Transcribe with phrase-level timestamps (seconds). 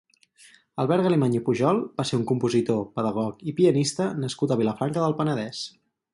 [0.83, 5.19] Albert Galimany i Pujol va ser un compositor, pedagog i pianista nascut a Vilafranca del
[5.23, 5.63] Penedès.